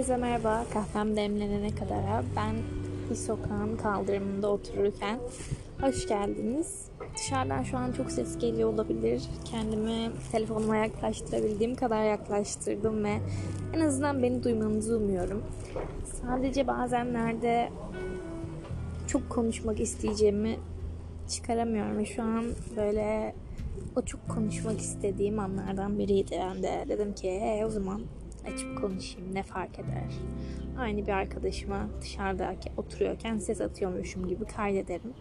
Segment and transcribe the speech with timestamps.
[0.00, 0.64] Herkese merhaba.
[0.72, 2.54] Kahvem demlenene kadar ben
[3.10, 5.18] bir sokağın kaldırımında otururken
[5.80, 6.88] hoş geldiniz.
[7.16, 9.22] Dışarıdan şu an çok ses geliyor olabilir.
[9.44, 13.18] Kendimi telefonuma yaklaştırabildiğim kadar yaklaştırdım ve
[13.74, 15.42] en azından beni duymanızı umuyorum.
[16.22, 17.70] Sadece bazenlerde
[19.06, 20.56] çok konuşmak isteyeceğimi
[21.28, 22.44] çıkaramıyorum ve şu an
[22.76, 23.34] böyle
[23.96, 26.40] o çok konuşmak istediğim anlardan biriydi.
[26.40, 28.00] Ben de dedim ki e, o zaman
[28.46, 30.12] açıp konuşayım ne fark eder.
[30.78, 35.14] Aynı bir arkadaşıma dışarıda oturuyorken ses atıyormuşum gibi kaydederim.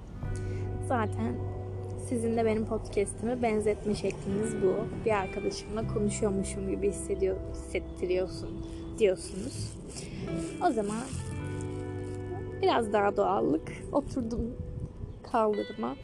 [0.88, 1.36] Zaten
[2.10, 4.76] sizin de benim podcast'imi benzetme şekliniz bu.
[5.06, 8.66] Bir arkadaşımla konuşuyormuşum gibi hissediyor, hissettiriyorsun
[9.00, 9.74] diyorsunuz.
[10.68, 11.04] O zaman
[12.62, 13.72] biraz daha doğallık.
[13.92, 14.58] Oturdum
[15.32, 15.96] kaldırıma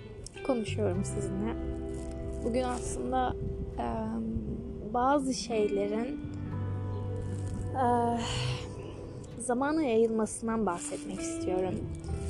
[0.48, 1.54] konuşuyorum sizinle.
[2.46, 3.36] Bugün aslında
[3.80, 3.86] e,
[4.94, 6.20] bazı şeylerin
[9.40, 11.76] zamana yayılmasından bahsetmek istiyorum.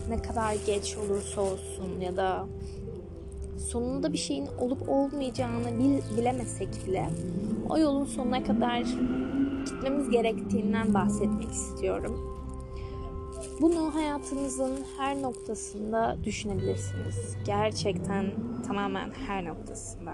[0.10, 2.46] Ne kadar geç olursa olsun ya da
[3.58, 7.10] sonunda bir şeyin olup olmayacağını bil, bilemesek bile
[7.70, 8.80] o yolun sonuna kadar
[9.66, 12.36] gitmemiz gerektiğinden bahsetmek istiyorum.
[13.62, 17.38] Bunu hayatınızın her noktasında düşünebilirsiniz.
[17.46, 18.32] Gerçekten
[18.68, 20.14] tamamen her noktasında.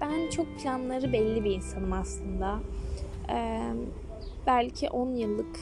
[0.00, 2.58] Ben çok planları belli bir insanım aslında.
[3.30, 3.72] Ee,
[4.46, 5.56] belki 10 yıllık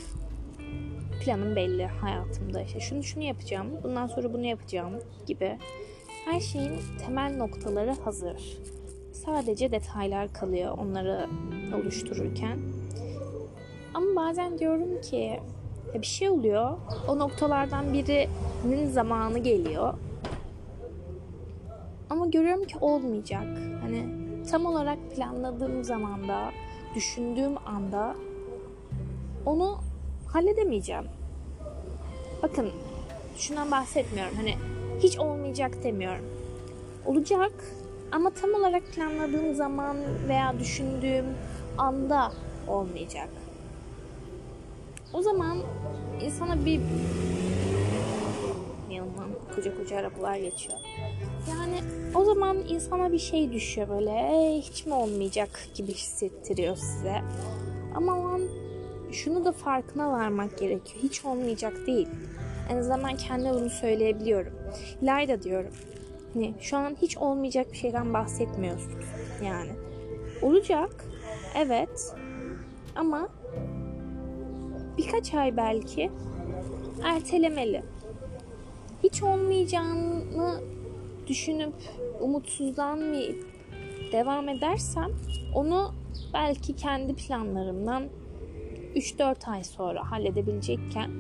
[1.25, 2.63] planım belli hayatımda.
[2.63, 4.93] İşte şunu şunu yapacağım, bundan sonra bunu yapacağım
[5.27, 5.59] gibi.
[6.25, 6.73] Her şeyin
[7.07, 8.59] temel noktaları hazır.
[9.13, 11.27] Sadece detaylar kalıyor onları
[11.75, 12.59] oluştururken.
[13.95, 15.41] Ama bazen diyorum ki
[15.95, 16.79] bir şey oluyor.
[17.09, 19.95] O noktalardan birinin zamanı geliyor.
[22.11, 23.47] Ama görüyorum ki olmayacak.
[23.83, 24.07] Hani
[24.51, 26.51] tam olarak planladığım zamanda,
[26.95, 28.17] düşündüğüm anda
[29.47, 29.79] onu
[30.27, 31.05] halledemeyeceğim.
[32.43, 32.71] Bakın
[33.37, 34.37] şundan bahsetmiyorum.
[34.37, 34.55] Hani
[35.01, 36.25] hiç olmayacak demiyorum.
[37.07, 37.53] Olacak
[38.13, 39.97] ama tam olarak planladığım zaman
[40.29, 41.25] veya düşündüğüm
[41.79, 42.33] anda
[42.69, 43.29] olmayacak.
[45.13, 45.59] O zaman
[46.23, 46.81] insana bir
[48.91, 50.79] yanından koca koca arabalar geçiyor.
[51.51, 51.81] Yani
[52.15, 57.23] o zaman insana bir şey düşüyor böyle hiç mi olmayacak gibi hissettiriyor size.
[57.95, 58.41] Ama o an
[59.15, 61.03] şunu da farkına varmak gerekiyor.
[61.03, 62.09] Hiç olmayacak değil.
[62.71, 64.53] En azından kendime bunu söyleyebiliyorum.
[65.03, 65.71] İlayda diyorum.
[66.35, 69.05] Hani şu an hiç olmayacak bir şeyden bahsetmiyorsunuz.
[69.45, 69.71] Yani
[70.43, 71.05] olacak.
[71.57, 72.15] Evet.
[72.97, 73.29] Ama
[74.99, 76.11] birkaç ay belki
[77.05, 77.83] ertelemeli.
[79.03, 80.61] Hiç olmayacağını
[81.27, 81.75] düşünüp
[82.21, 83.47] umutsuzlanmayıp
[84.13, 85.11] devam edersem
[85.55, 85.95] onu
[86.35, 88.09] belki kendi planlarımdan
[88.95, 91.11] 3-4 ay sonra halledebilecekken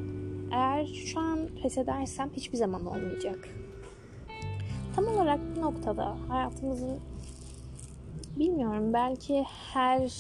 [0.53, 3.49] eğer şu an pes edersem hiçbir zaman olmayacak.
[4.97, 7.01] Tam olarak bu noktada hayatımızın
[8.39, 10.13] bilmiyorum belki her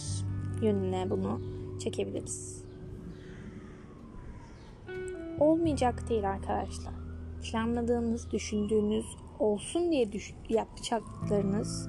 [0.62, 1.41] yönüne bunu
[1.81, 2.64] çekebiliriz.
[5.41, 6.94] Olmayacak değil arkadaşlar.
[7.43, 9.06] Planladığınız, düşündüğünüz,
[9.38, 11.88] olsun diye düş- yapacaklarınız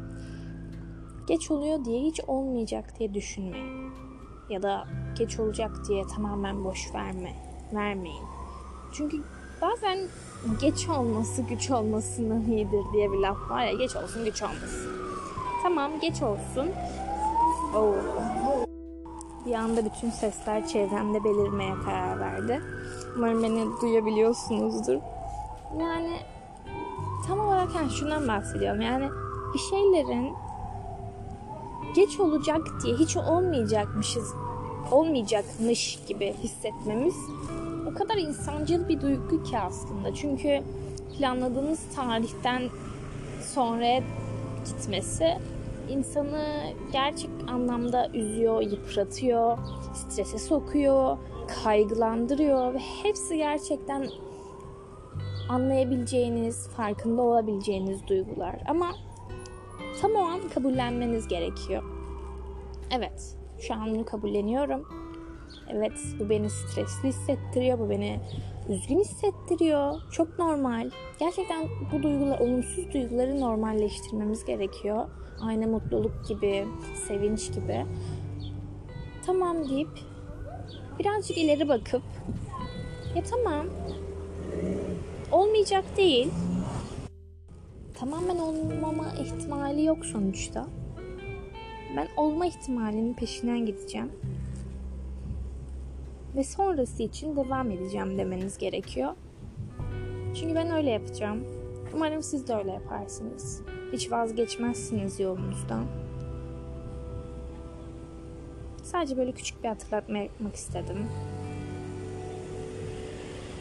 [1.28, 4.05] geç oluyor diye hiç olmayacak diye düşünmeyin.
[4.50, 7.34] Ya da geç olacak diye tamamen boş verme,
[7.74, 8.24] vermeyin.
[8.94, 9.18] Çünkü
[9.62, 10.00] bazen
[10.62, 14.92] geç olması güç olmasından iyidir diye bir laf var ya geç olsun güç olmasın.
[15.64, 16.72] Tamam geç olsun.
[17.76, 17.96] Oo.
[19.46, 22.62] Bir anda bütün sesler çevremde belirmeye karar verdi.
[23.18, 25.00] Umarım beni duyabiliyorsunuzdur.
[25.80, 26.18] Yani
[27.28, 28.82] tam olarak yani şundan bahsediyorum.
[28.82, 29.10] Yani
[29.54, 30.34] bir şeylerin
[31.96, 34.34] geç olacak diye hiç olmayacakmışız
[34.92, 37.16] olmayacakmış gibi hissetmemiz
[37.92, 40.14] o kadar insancıl bir duygu ki aslında.
[40.14, 40.62] Çünkü
[41.18, 42.62] planladığınız tarihten
[43.42, 44.02] sonra
[44.66, 45.38] gitmesi
[45.90, 49.58] insanı gerçek anlamda üzüyor, yıpratıyor,
[49.94, 51.18] strese sokuyor,
[51.64, 54.08] kaygılandırıyor ve hepsi gerçekten
[55.50, 58.56] anlayabileceğiniz, farkında olabileceğiniz duygular.
[58.68, 58.92] Ama
[60.02, 61.84] tam o an kabullenmeniz gerekiyor.
[62.92, 64.88] Evet, şu an bunu kabulleniyorum.
[65.70, 68.20] Evet, bu beni stresli hissettiriyor, bu beni
[68.70, 70.02] üzgün hissettiriyor.
[70.12, 70.90] Çok normal.
[71.20, 75.10] Gerçekten bu duygular, olumsuz duyguları normalleştirmemiz gerekiyor.
[75.42, 76.66] Aynı mutluluk gibi,
[77.08, 77.86] sevinç gibi.
[79.26, 79.90] Tamam deyip
[81.00, 82.04] birazcık ileri bakıp
[83.16, 83.66] ya tamam
[85.32, 86.32] olmayacak değil.
[88.00, 90.68] Tamamen olmama ihtimali yok sonuçta.
[91.98, 94.12] Ben olma ihtimalinin peşinden gideceğim.
[96.36, 99.14] ve sonrası için devam edeceğim demeniz gerekiyor.
[100.40, 101.44] Çünkü ben öyle yapacağım.
[101.94, 103.62] Umarım siz de öyle yaparsınız.
[103.94, 105.86] Hiç vazgeçmezsiniz yolunuzdan.
[108.84, 111.08] Sadece böyle küçük bir hatırlatma yapmak istedim.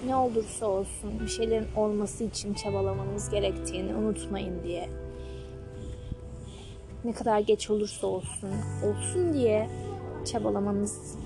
[0.07, 4.89] Ne olursa olsun bir şeylerin olması için çabalamanız gerektiğini unutmayın diye.
[7.05, 8.51] Ne kadar geç olursa olsun,
[8.85, 9.71] olsun diye
[10.25, 11.19] çabalamanız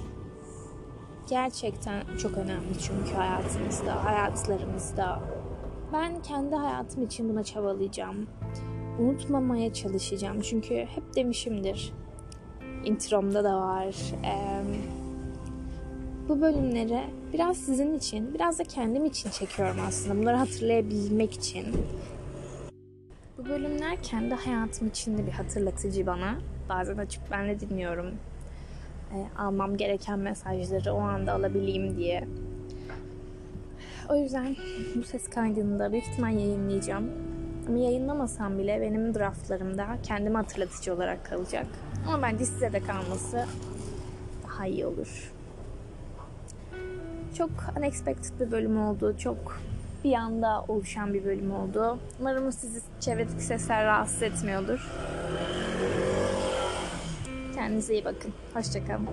[1.28, 5.22] gerçekten çok önemli çünkü hayatımızda, hayatlarımızda.
[5.92, 8.26] Ben kendi hayatım için buna çabalayacağım.
[8.98, 11.92] Unutmamaya çalışacağım çünkü hep demişimdir.
[12.84, 13.94] Intromda da var.
[14.24, 14.62] Ee,
[16.28, 20.18] bu bölümleri biraz sizin için, biraz da kendim için çekiyorum aslında.
[20.18, 21.66] Bunları hatırlayabilmek için.
[23.38, 26.34] Bu bölümler kendi hayatım için de bir hatırlatıcı bana.
[26.68, 28.06] Bazen açıp ben de dinliyorum.
[29.14, 32.24] E, almam gereken mesajları o anda alabileyim diye.
[34.08, 34.56] O yüzden
[34.96, 37.10] bu ses kaydını da büyük ihtimal yayınlayacağım.
[37.68, 41.66] Ama yayınlamasam bile benim draftlarımda kendime hatırlatıcı olarak kalacak.
[42.08, 43.44] Ama bence size de kalması
[44.46, 45.37] daha iyi olur.
[47.38, 49.14] Çok unexpected bir bölüm oldu.
[49.18, 49.60] Çok
[50.04, 51.98] bir anda oluşan bir bölüm oldu.
[52.20, 54.92] Umarım sizi çevredeki sesler rahatsız etmiyordur.
[57.54, 58.32] Kendinize iyi bakın.
[58.54, 59.08] Hoşçakalın.